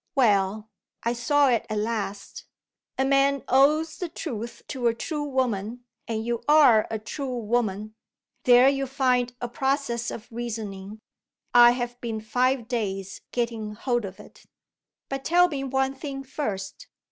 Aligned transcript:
Well! 0.15 0.67
I 1.03 1.13
saw 1.13 1.47
it 1.49 1.67
at 1.69 1.77
last. 1.77 2.45
A 2.97 3.05
man 3.05 3.43
owes 3.47 3.97
the 3.97 4.09
truth 4.09 4.63
to 4.69 4.87
a 4.87 4.95
true 4.95 5.21
woman; 5.23 5.85
and 6.07 6.25
you 6.25 6.43
are 6.49 6.87
a 6.89 6.97
true 6.97 7.37
woman. 7.37 7.93
There 8.45 8.67
you 8.67 8.87
find 8.87 9.31
a 9.39 9.47
process 9.47 10.09
of 10.09 10.27
reasoning 10.31 10.97
I 11.53 11.73
have 11.73 12.01
been 12.01 12.19
five 12.19 12.67
days 12.67 13.21
getting 13.31 13.75
hold 13.75 14.03
of 14.05 14.19
it. 14.19 14.43
"But 15.07 15.23
tell 15.23 15.47
me 15.47 15.63
one 15.63 15.93
thing 15.93 16.23
first. 16.23 16.87